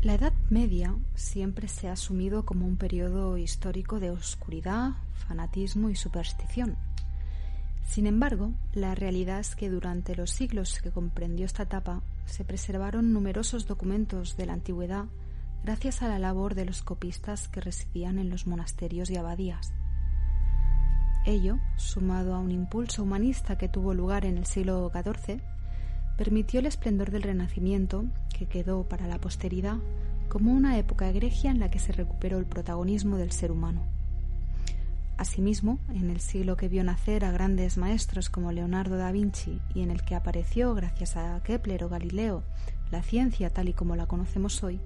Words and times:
La 0.00 0.14
Edad 0.14 0.32
Media 0.48 0.94
siempre 1.16 1.66
se 1.66 1.88
ha 1.88 1.92
asumido 1.92 2.44
como 2.44 2.68
un 2.68 2.76
periodo 2.76 3.36
histórico 3.36 3.98
de 3.98 4.10
oscuridad, 4.10 4.92
fanatismo 5.26 5.90
y 5.90 5.96
superstición. 5.96 6.76
Sin 7.84 8.06
embargo, 8.06 8.52
la 8.74 8.94
realidad 8.94 9.40
es 9.40 9.56
que 9.56 9.68
durante 9.68 10.14
los 10.14 10.30
siglos 10.30 10.80
que 10.80 10.92
comprendió 10.92 11.46
esta 11.46 11.64
etapa 11.64 12.02
se 12.26 12.44
preservaron 12.44 13.12
numerosos 13.12 13.66
documentos 13.66 14.36
de 14.36 14.46
la 14.46 14.52
antigüedad 14.52 15.06
gracias 15.64 16.00
a 16.02 16.08
la 16.08 16.20
labor 16.20 16.54
de 16.54 16.64
los 16.64 16.82
copistas 16.82 17.48
que 17.48 17.60
residían 17.60 18.20
en 18.20 18.30
los 18.30 18.46
monasterios 18.46 19.10
y 19.10 19.16
abadías. 19.16 19.72
Ello, 21.26 21.58
sumado 21.74 22.36
a 22.36 22.38
un 22.38 22.52
impulso 22.52 23.02
humanista 23.02 23.58
que 23.58 23.68
tuvo 23.68 23.94
lugar 23.94 24.26
en 24.26 24.38
el 24.38 24.46
siglo 24.46 24.92
XIV, 24.94 25.42
permitió 26.18 26.58
el 26.58 26.66
esplendor 26.66 27.12
del 27.12 27.22
Renacimiento, 27.22 28.04
que 28.36 28.46
quedó 28.46 28.82
para 28.82 29.06
la 29.06 29.18
posteridad 29.18 29.76
como 30.28 30.52
una 30.52 30.76
época 30.76 31.08
egregia 31.08 31.50
en 31.50 31.60
la 31.60 31.70
que 31.70 31.78
se 31.78 31.92
recuperó 31.92 32.38
el 32.38 32.44
protagonismo 32.44 33.16
del 33.16 33.30
ser 33.30 33.52
humano. 33.52 33.86
Asimismo, 35.16 35.78
en 35.88 36.10
el 36.10 36.20
siglo 36.20 36.56
que 36.56 36.68
vio 36.68 36.82
nacer 36.82 37.24
a 37.24 37.30
grandes 37.30 37.78
maestros 37.78 38.30
como 38.30 38.52
Leonardo 38.52 38.96
da 38.96 39.12
Vinci 39.12 39.60
y 39.74 39.82
en 39.82 39.92
el 39.92 40.02
que 40.02 40.16
apareció, 40.16 40.74
gracias 40.74 41.16
a 41.16 41.40
Kepler 41.44 41.84
o 41.84 41.88
Galileo, 41.88 42.42
la 42.90 43.02
ciencia 43.02 43.50
tal 43.50 43.68
y 43.68 43.72
como 43.72 43.94
la 43.94 44.06
conocemos 44.06 44.62
hoy, 44.64 44.80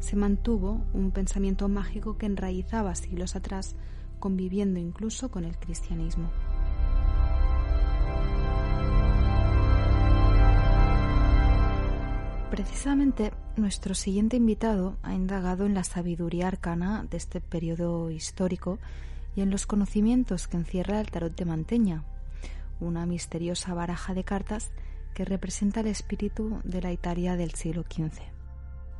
se 0.00 0.16
mantuvo 0.16 0.84
un 0.92 1.12
pensamiento 1.12 1.66
mágico 1.68 2.18
que 2.18 2.26
enraizaba 2.26 2.94
siglos 2.94 3.36
atrás, 3.36 3.74
conviviendo 4.20 4.78
incluso 4.78 5.30
con 5.30 5.44
el 5.44 5.56
cristianismo. 5.56 6.30
Precisamente 12.54 13.32
nuestro 13.56 13.96
siguiente 13.96 14.36
invitado 14.36 14.96
ha 15.02 15.12
indagado 15.12 15.66
en 15.66 15.74
la 15.74 15.82
sabiduría 15.82 16.46
arcana 16.46 17.04
de 17.10 17.16
este 17.16 17.40
periodo 17.40 18.12
histórico 18.12 18.78
y 19.34 19.40
en 19.40 19.50
los 19.50 19.66
conocimientos 19.66 20.46
que 20.46 20.58
encierra 20.58 21.00
el 21.00 21.10
tarot 21.10 21.34
de 21.34 21.46
Manteña, 21.46 22.04
una 22.78 23.06
misteriosa 23.06 23.74
baraja 23.74 24.14
de 24.14 24.22
cartas 24.22 24.70
que 25.14 25.24
representa 25.24 25.80
el 25.80 25.88
espíritu 25.88 26.60
de 26.62 26.80
la 26.80 26.92
Italia 26.92 27.34
del 27.34 27.54
siglo 27.54 27.82
XV. 27.92 28.22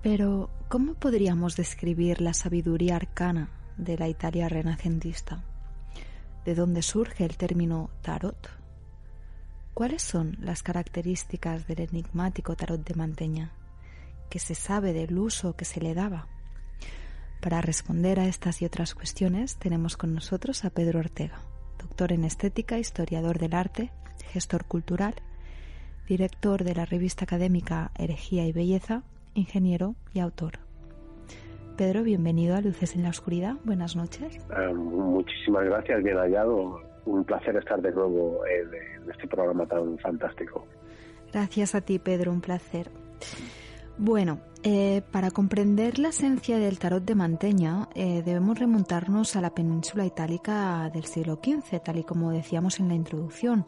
Pero, 0.00 0.48
¿cómo 0.68 0.94
podríamos 0.94 1.56
describir 1.56 2.20
la 2.20 2.34
sabiduría 2.34 2.94
arcana 2.94 3.50
de 3.76 3.98
la 3.98 4.06
Italia 4.06 4.48
renacentista? 4.48 5.42
¿De 6.44 6.54
dónde 6.54 6.82
surge 6.82 7.24
el 7.24 7.36
término 7.36 7.90
tarot? 8.00 8.59
¿Cuáles 9.74 10.02
son 10.02 10.36
las 10.40 10.62
características 10.62 11.66
del 11.66 11.80
enigmático 11.80 12.54
tarot 12.54 12.84
de 12.84 12.94
Manteña? 12.94 13.52
¿Qué 14.28 14.38
se 14.38 14.54
sabe 14.54 14.92
del 14.92 15.16
uso 15.16 15.56
que 15.56 15.64
se 15.64 15.80
le 15.80 15.94
daba? 15.94 16.26
Para 17.40 17.62
responder 17.62 18.20
a 18.20 18.26
estas 18.26 18.60
y 18.60 18.66
otras 18.66 18.94
cuestiones 18.94 19.56
tenemos 19.56 19.96
con 19.96 20.12
nosotros 20.12 20.64
a 20.64 20.70
Pedro 20.70 20.98
Ortega, 20.98 21.40
doctor 21.78 22.12
en 22.12 22.24
estética, 22.24 22.78
historiador 22.78 23.38
del 23.38 23.54
arte, 23.54 23.90
gestor 24.32 24.66
cultural, 24.66 25.14
director 26.06 26.64
de 26.64 26.74
la 26.74 26.84
revista 26.84 27.24
académica 27.24 27.92
Herejía 27.96 28.46
y 28.46 28.52
Belleza, 28.52 29.04
ingeniero 29.34 29.94
y 30.12 30.20
autor. 30.20 30.58
Pedro, 31.78 32.02
bienvenido 32.02 32.56
a 32.56 32.60
Luces 32.60 32.94
en 32.94 33.04
la 33.04 33.08
Oscuridad. 33.08 33.54
Buenas 33.64 33.96
noches. 33.96 34.36
Eh, 34.36 34.74
muchísimas 34.74 35.64
gracias, 35.64 36.02
bien 36.02 36.18
hallado 36.18 36.89
un 37.04 37.24
placer 37.24 37.56
estar 37.56 37.80
de 37.80 37.92
nuevo 37.92 38.42
en, 38.46 39.10
este 39.10 39.26
programa 39.26 39.66
tan 39.66 39.98
fantástico. 39.98 40.66
Gracias 41.32 41.74
a 41.74 41.80
ti, 41.80 41.98
Pedro, 41.98 42.32
un 42.32 42.40
placer. 42.40 42.90
Bueno, 43.98 44.40
eh, 44.62 45.02
para 45.10 45.30
comprender 45.30 45.98
la 45.98 46.08
esencia 46.08 46.58
del 46.58 46.78
tarot 46.78 47.04
de 47.04 47.14
Manteña 47.14 47.88
eh, 47.94 48.22
debemos 48.24 48.58
remontarnos 48.58 49.36
a 49.36 49.40
la 49.40 49.54
península 49.54 50.06
itálica 50.06 50.90
del 50.92 51.04
siglo 51.04 51.40
XV, 51.42 51.82
tal 51.82 51.98
y 51.98 52.04
como 52.04 52.30
decíamos 52.30 52.80
en 52.80 52.88
la 52.88 52.94
introducción, 52.94 53.66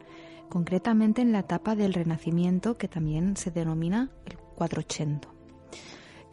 concretamente 0.49 1.21
en 1.21 1.31
la 1.31 1.39
etapa 1.39 1.75
del 1.75 1.93
Renacimiento 1.93 2.77
que 2.77 2.87
también 2.87 3.37
se 3.37 3.51
denomina 3.51 4.09
el 4.25 4.37
480. 4.55 5.27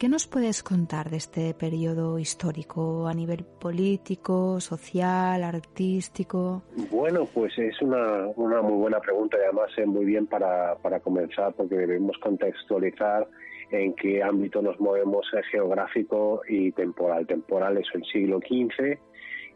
¿Qué 0.01 0.09
nos 0.09 0.25
puedes 0.25 0.63
contar 0.63 1.11
de 1.11 1.17
este 1.17 1.53
periodo 1.53 2.17
histórico 2.17 3.07
a 3.07 3.13
nivel 3.13 3.45
político, 3.45 4.59
social, 4.59 5.43
artístico? 5.43 6.63
Bueno, 6.89 7.27
pues 7.31 7.55
es 7.59 7.79
una, 7.83 8.25
una 8.35 8.63
muy 8.63 8.79
buena 8.79 8.99
pregunta 8.99 9.37
y 9.37 9.43
además 9.43 9.69
es 9.77 9.85
muy 9.85 10.03
bien 10.05 10.25
para, 10.25 10.73
para 10.77 11.01
comenzar 11.01 11.53
porque 11.53 11.75
debemos 11.75 12.17
contextualizar 12.17 13.27
en 13.69 13.93
qué 13.93 14.23
ámbito 14.23 14.63
nos 14.63 14.79
movemos 14.79 15.27
geográfico 15.51 16.41
y 16.49 16.71
temporal. 16.71 17.27
Temporal 17.27 17.77
es 17.77 17.85
el 17.93 18.03
siglo 18.05 18.39
XV 18.39 18.97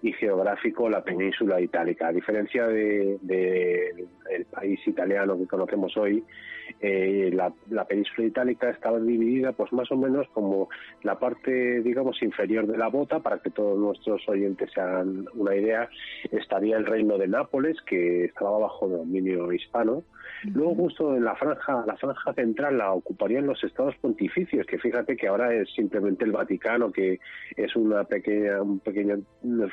y 0.06 0.14
geográfico 0.14 0.88
la 0.88 1.04
península 1.04 1.60
itálica. 1.60 2.10
A 2.10 2.12
diferencia 2.12 2.68
del 2.68 3.18
de, 3.24 4.06
país 4.52 4.80
italiano 4.86 5.36
que 5.36 5.48
conocemos 5.48 5.98
hoy, 5.98 6.24
eh, 6.80 7.32
la, 7.34 7.86
península 7.86 8.28
itálica 8.28 8.70
estaba 8.70 9.00
dividida 9.00 9.54
pues 9.54 9.74
más 9.74 9.92
o 9.92 9.98
menos 9.98 10.28
como 10.30 10.70
la 11.04 11.18
parte 11.18 11.82
digamos 11.82 12.22
inferior 12.22 12.68
de 12.68 12.78
la 12.78 12.88
bota 12.88 13.20
para 13.20 13.40
que 13.40 13.52
todos 13.52 13.78
nuestros 13.78 14.28
oyentes 14.28 14.72
se 14.74 14.82
hagan 14.82 15.26
una 15.36 15.56
idea 15.56 15.88
estaría 16.32 16.78
el 16.78 16.86
reino 16.88 17.20
de 17.20 17.28
Nápoles 17.28 17.78
que 17.84 18.26
estaba 18.26 18.58
bajo 18.58 18.88
dominio 18.88 19.52
hispano 19.54 20.04
luego 20.54 20.76
justo 20.76 21.16
en 21.16 21.24
la 21.24 21.36
franja 21.36 21.84
la 21.86 21.96
franja 21.98 22.34
central 22.34 22.78
la 22.78 22.92
ocuparían 22.92 23.48
los 23.48 23.64
estados 23.64 23.96
pontificios 23.98 24.66
que 24.66 24.78
fíjate 24.78 25.16
que 25.16 25.28
ahora 25.28 25.54
es 25.54 25.70
simplemente 25.74 26.26
el 26.26 26.32
Vaticano 26.32 26.92
que 26.92 27.20
es 27.56 27.76
una 27.76 28.04
pequeña 28.04 28.62
un 28.62 28.80
pequeño 28.80 29.22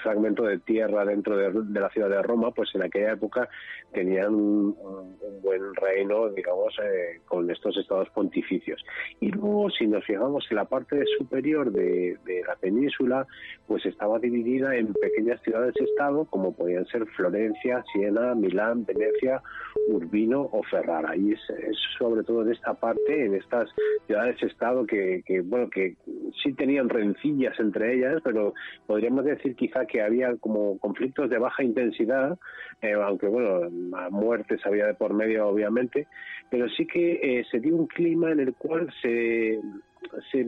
fragmento 0.02 0.44
de 0.44 0.58
tierra 0.58 1.04
dentro 1.04 1.36
de, 1.36 1.80
la 1.80 1.90
ciudad 1.90 2.08
de 2.08 2.22
Roma 2.22 2.50
pues 2.52 2.70
en 2.74 2.82
aquella 2.82 3.12
época 3.12 3.48
tenían 3.92 4.34
un, 4.34 4.76
un 4.78 5.42
buen 5.42 5.74
reino 5.74 6.28
digamos 6.30 6.74
eh, 6.82 7.20
con 7.26 7.50
estos 7.50 7.76
estados 7.76 8.08
pontificios. 8.10 8.84
Y 9.20 9.30
luego, 9.30 9.70
si 9.70 9.86
nos 9.86 10.04
fijamos 10.04 10.44
en 10.50 10.56
la 10.56 10.64
parte 10.64 11.04
superior 11.18 11.70
de, 11.72 12.18
la 12.46 12.56
península, 12.56 13.26
pues 13.66 13.84
estaba 13.86 14.18
dividida 14.18 14.76
en 14.76 14.92
pequeñas 14.94 15.40
ciudades-estado, 15.42 16.24
como 16.26 16.54
podían 16.54 16.86
ser 16.86 17.06
Florencia, 17.06 17.84
Siena, 17.92 18.34
Milán, 18.34 18.84
Venecia, 18.84 19.42
Urbino 19.88 20.41
o 20.50 20.62
Ferrara. 20.64 21.16
Y 21.16 21.32
es, 21.32 21.40
sobre 21.98 22.22
todo 22.24 22.42
en 22.42 22.52
esta 22.52 22.74
parte, 22.74 23.26
en 23.26 23.34
estas 23.34 23.68
ciudades-estado 24.06 24.86
que, 24.86 25.22
bueno, 25.44 25.68
que 25.70 25.96
sí 26.42 26.52
tenían 26.54 26.88
rencillas 26.88 27.58
entre 27.58 27.94
ellas, 27.94 28.20
pero 28.24 28.54
podríamos 28.86 29.24
decir 29.24 29.54
quizá 29.54 29.86
que 29.86 30.02
había 30.02 30.36
como 30.36 30.78
conflictos 30.78 31.30
de 31.30 31.38
baja 31.38 31.62
intensidad, 31.62 32.38
eh, 32.80 32.92
aunque 32.92 33.26
bueno, 33.26 33.68
muertes 34.10 34.64
había 34.64 34.86
de 34.86 34.94
por 34.94 35.14
medio 35.14 35.48
obviamente, 35.48 36.06
pero 36.50 36.68
sí 36.70 36.86
que 36.86 37.20
eh, 37.22 37.44
se 37.50 37.60
dio 37.60 37.76
un 37.76 37.86
clima 37.86 38.30
en 38.32 38.40
el 38.40 38.54
cual 38.54 38.92
se, 39.00 39.60
se, 40.30 40.46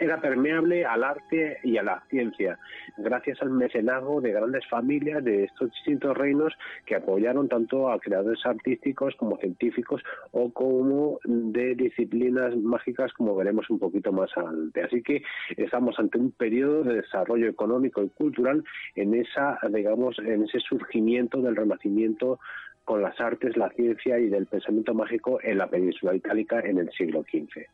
era 0.00 0.20
permeable 0.20 0.84
al 0.84 1.04
arte 1.04 1.58
y 1.62 1.76
a 1.76 1.82
la 1.82 2.02
ciencia, 2.08 2.58
gracias 2.96 3.40
al 3.42 3.50
mecenazgo 3.50 4.20
de 4.20 4.32
grandes 4.32 4.66
familias 4.68 5.24
de 5.24 5.44
estos 5.44 5.70
distintos 5.70 6.16
reinos 6.16 6.52
que 6.86 6.96
apoyaron 6.96 7.48
tanto 7.48 7.90
a 7.90 7.98
creadores 7.98 8.44
artísticos 8.44 9.14
como 9.16 9.36
científicos 9.38 10.02
o 10.32 10.52
como 10.52 11.18
de 11.24 11.74
disciplinas 11.74 12.56
mágicas, 12.56 13.12
como 13.12 13.36
veremos 13.36 13.68
un 13.70 13.78
poquito 13.78 14.12
más 14.12 14.30
adelante. 14.36 14.82
Así 14.82 15.02
que 15.02 15.22
estamos 15.56 15.98
ante 15.98 16.18
un 16.18 16.32
periodo 16.32 16.84
de 16.84 16.96
desarrollo 16.96 17.48
económico 17.48 18.02
y 18.02 18.08
cultural 18.10 18.64
en 18.94 19.14
esa, 19.14 19.58
digamos, 19.70 20.18
en 20.18 20.44
ese 20.44 20.60
surgimiento 20.60 21.40
del 21.40 21.56
renacimiento 21.56 22.38
con 22.84 23.02
las 23.02 23.18
artes, 23.20 23.56
la 23.56 23.70
ciencia 23.70 24.18
y 24.18 24.28
del 24.28 24.46
pensamiento 24.46 24.94
mágico 24.94 25.38
en 25.42 25.58
la 25.58 25.68
península 25.68 26.14
itálica 26.14 26.60
en 26.60 26.78
el 26.78 26.90
siglo 26.92 27.22
XV. 27.22 27.66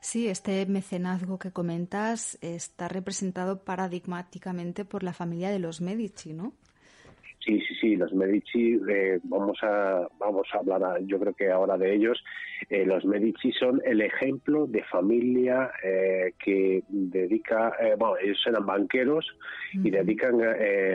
Sí, 0.00 0.28
este 0.28 0.66
mecenazgo 0.66 1.38
que 1.38 1.52
comentas 1.52 2.38
está 2.40 2.88
representado 2.88 3.64
paradigmáticamente 3.64 4.84
por 4.84 5.02
la 5.02 5.12
familia 5.12 5.50
de 5.50 5.58
los 5.58 5.80
Medici, 5.80 6.32
¿no? 6.32 6.52
Sí, 7.44 7.60
sí, 7.60 7.74
sí, 7.80 7.96
los 7.96 8.12
Medici, 8.12 8.78
eh, 8.88 9.18
vamos, 9.24 9.58
a, 9.62 10.06
vamos 10.20 10.46
a 10.52 10.58
hablar 10.58 11.00
yo 11.06 11.18
creo 11.18 11.34
que 11.34 11.50
ahora 11.50 11.76
de 11.76 11.92
ellos. 11.92 12.22
Eh, 12.70 12.86
los 12.86 13.04
Medici 13.04 13.50
son 13.52 13.82
el 13.84 14.00
ejemplo 14.00 14.68
de 14.68 14.84
familia 14.84 15.72
eh, 15.82 16.34
que 16.38 16.84
dedica, 16.88 17.76
bueno, 17.98 18.16
ellos 18.22 18.38
eran 18.46 18.64
banqueros 18.64 19.26
y 19.72 19.90
dedican 19.90 20.38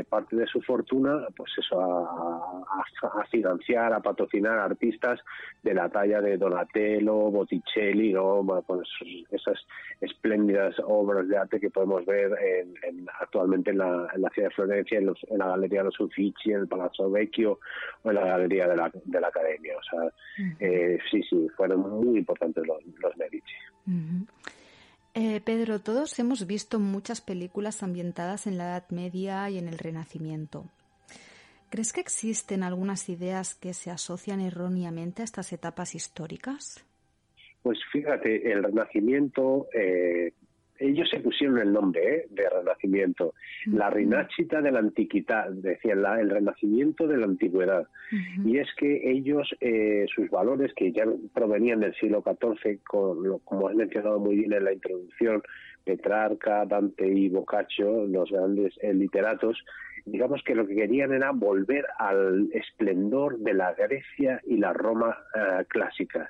parte 0.10 0.38
de 0.38 0.48
su 0.48 0.62
fortuna, 0.62 1.28
pues 1.36 1.52
eso, 1.58 1.82
a, 1.82 3.26
financiar, 3.30 3.92
a 3.92 4.00
patrocinar 4.00 4.58
artistas 4.58 5.20
de 5.64 5.74
la 5.74 5.90
talla 5.90 6.22
de 6.22 6.38
Donatello, 6.38 7.14
Botticelli, 7.30 8.14
¿no? 8.14 8.46
pues 8.66 8.88
esas 9.32 9.60
espléndidas 10.00 10.76
obras 10.86 11.28
de 11.28 11.38
arte 11.38 11.60
que 11.60 11.70
podemos 11.70 12.06
ver 12.06 12.32
en, 12.42 13.06
actualmente 13.20 13.72
en 13.72 13.80
la, 13.80 14.08
en 14.14 14.22
la, 14.22 14.30
ciudad 14.30 14.50
de 14.50 14.56
Florencia, 14.56 15.00
en, 15.00 15.14
en 15.30 15.38
la 15.38 15.48
Galería 15.48 15.80
de 15.80 15.86
los 15.86 16.00
Uffizi 16.00 16.37
en 16.46 16.62
el 16.62 16.68
Palazzo 16.68 17.10
Vecchio 17.10 17.60
o 18.04 18.10
en 18.10 18.16
la 18.16 18.26
Galería 18.26 18.68
de 18.68 18.76
la, 18.76 18.92
de 19.04 19.22
la 19.22 19.28
Academia. 19.28 19.74
O 19.78 19.84
sea, 19.84 20.12
eh, 20.60 20.98
sí, 21.12 21.22
sí, 21.30 21.48
fueron 21.56 21.82
muy 21.82 22.18
importantes 22.18 22.66
los, 22.66 22.84
los 23.00 23.18
Medici. 23.18 23.54
Eh, 25.14 25.42
Pedro, 25.44 25.80
todos 25.80 26.18
hemos 26.20 26.46
visto 26.46 26.80
muchas 26.80 27.22
películas 27.22 27.82
ambientadas 27.82 28.48
en 28.48 28.58
la 28.58 28.66
Edad 28.66 28.90
Media 28.90 29.50
y 29.50 29.58
en 29.58 29.68
el 29.68 29.78
Renacimiento. 29.78 30.66
¿Crees 31.70 31.92
que 31.92 32.02
existen 32.02 32.64
algunas 32.64 33.10
ideas 33.10 33.56
que 33.56 33.74
se 33.74 33.92
asocian 33.92 34.40
erróneamente 34.40 35.22
a 35.22 35.26
estas 35.26 35.52
etapas 35.52 35.96
históricas? 35.96 36.86
Pues 37.62 37.80
fíjate, 37.92 38.52
el 38.52 38.64
Renacimiento, 38.64 39.68
eh, 39.74 40.32
ellos 40.80 41.10
se 41.10 41.20
pusieron 41.20 41.60
el 41.60 41.74
nombre 41.74 42.16
¿eh? 42.16 42.28
de 42.30 42.50
Renacimiento, 42.50 43.34
la 43.66 43.90
Rinachita 43.90 44.62
de 44.62 44.72
la 44.72 44.80
Antiquidad, 44.80 45.50
decían 45.52 46.04
el 46.20 46.30
Renacimiento 46.30 47.08
de 47.08 47.18
la 47.18 47.26
Antigüedad. 47.26 47.88
Y 48.46 48.58
es 48.58 48.68
que 48.78 49.12
ellos, 49.12 49.50
eh, 49.60 50.06
sus 50.14 50.30
valores 50.30 50.74
que 50.76 50.92
ya 50.92 51.06
provenían 51.34 51.80
del 51.80 51.96
siglo 51.96 52.24
XIV, 52.24 52.80
como 52.84 53.68
has 53.68 53.76
mencionado 53.76 54.20
muy 54.20 54.36
bien 54.38 54.54
en 54.54 54.64
la 54.64 54.74
introducción, 54.74 55.42
Petrarca, 55.84 56.66
Dante 56.66 57.08
y 57.08 57.30
Boccaccio, 57.30 58.06
los 58.08 58.30
grandes 58.30 58.74
literatos, 58.82 59.64
digamos 60.08 60.42
que 60.44 60.56
lo 60.56 60.66
que 60.66 60.76
querían 60.76 61.14
era 61.14 61.32
volver 61.32 61.86
al 62.00 62.50
esplendor 62.54 63.38
de 63.40 63.54
la 63.54 63.74
Grecia 63.74 64.42
y 64.46 64.58
la 64.58 64.74
Roma 64.74 65.18
eh, 65.36 65.66
clásicas. 65.68 66.30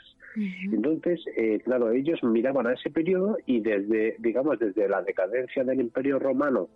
Entonces, 0.72 1.20
eh, 1.36 1.60
claro, 1.64 1.90
ellos 1.90 2.24
miraban 2.24 2.68
a 2.68 2.74
ese 2.74 2.92
periodo 2.92 3.40
y 3.48 3.60
desde, 3.60 4.18
digamos, 4.20 4.60
desde 4.60 4.88
la 4.88 5.02
decadencia 5.02 5.64
del 5.64 5.82
Imperio 5.82 6.20
Romano 6.20 6.70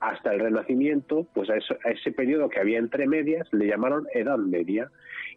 hasta 0.00 0.32
el 0.32 0.40
Renacimiento, 0.40 1.26
pues 1.34 1.48
a, 1.50 1.56
ese 1.56 2.12
periodo 2.12 2.48
que 2.48 2.60
había 2.60 2.78
entre 2.78 3.06
medias 3.06 3.46
le 3.52 3.66
llamaron 3.66 4.06
Edad 4.12 4.38
Media 4.38 4.90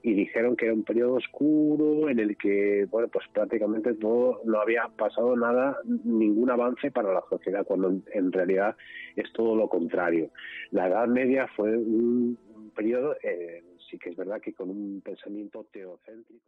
y 0.03 0.13
dijeron 0.13 0.55
que 0.55 0.65
era 0.65 0.73
un 0.73 0.83
periodo 0.83 1.15
oscuro 1.15 2.09
en 2.09 2.19
el 2.19 2.37
que, 2.37 2.87
bueno, 2.89 3.07
pues 3.07 3.25
prácticamente 3.33 3.93
todo 3.93 4.41
no 4.45 4.59
había 4.59 4.87
pasado 4.97 5.35
nada, 5.35 5.77
ningún 6.03 6.49
avance 6.49 6.91
para 6.91 7.13
la 7.13 7.23
sociedad, 7.29 7.65
cuando 7.65 8.01
en, 8.13 8.31
realidad 8.31 8.75
es 9.15 9.31
todo 9.33 9.55
lo 9.55 9.67
contrario. 9.69 10.31
La 10.71 10.87
Edad 10.87 11.07
Media 11.07 11.47
fue 11.55 11.77
un, 11.77 12.37
periodo, 12.75 13.15
eh, 13.21 13.63
sí 13.89 13.97
que 13.99 14.09
es 14.09 14.15
verdad 14.15 14.39
que 14.41 14.53
con 14.53 14.69
un 14.69 15.01
pensamiento 15.01 15.65
teocéntrico. 15.71 16.45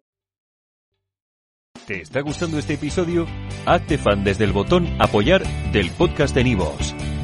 ¿Te 1.85 1.99
está 1.99 2.21
gustando 2.21 2.57
este 2.57 2.75
episodio? 2.75 3.25
Hazte 3.65 3.97
fan 3.97 4.23
desde 4.23 4.45
el 4.45 4.53
botón 4.53 4.87
apoyar 4.99 5.43
del 5.73 5.89
podcast 5.97 6.33
de 6.33 6.45
Nivos. 6.45 6.95